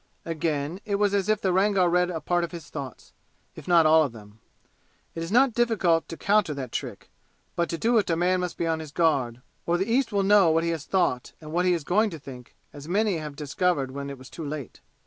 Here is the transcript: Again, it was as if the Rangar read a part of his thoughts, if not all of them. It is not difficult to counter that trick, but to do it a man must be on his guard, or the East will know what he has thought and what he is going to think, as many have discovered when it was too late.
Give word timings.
Again, 0.25 0.81
it 0.83 0.95
was 0.95 1.13
as 1.13 1.29
if 1.29 1.41
the 1.41 1.53
Rangar 1.53 1.87
read 1.87 2.09
a 2.09 2.19
part 2.19 2.43
of 2.43 2.51
his 2.51 2.71
thoughts, 2.71 3.13
if 3.55 3.67
not 3.67 3.85
all 3.85 4.01
of 4.01 4.13
them. 4.13 4.39
It 5.13 5.21
is 5.21 5.31
not 5.31 5.53
difficult 5.53 6.09
to 6.09 6.17
counter 6.17 6.55
that 6.55 6.71
trick, 6.71 7.11
but 7.55 7.69
to 7.69 7.77
do 7.77 7.99
it 7.99 8.09
a 8.09 8.15
man 8.15 8.39
must 8.39 8.57
be 8.57 8.65
on 8.65 8.79
his 8.79 8.91
guard, 8.91 9.43
or 9.67 9.77
the 9.77 9.85
East 9.85 10.11
will 10.11 10.23
know 10.23 10.49
what 10.49 10.63
he 10.63 10.71
has 10.71 10.85
thought 10.85 11.33
and 11.39 11.51
what 11.51 11.65
he 11.65 11.73
is 11.73 11.83
going 11.83 12.09
to 12.09 12.17
think, 12.17 12.55
as 12.73 12.87
many 12.87 13.17
have 13.17 13.35
discovered 13.35 13.91
when 13.91 14.09
it 14.09 14.17
was 14.17 14.31
too 14.31 14.43
late. 14.43 14.81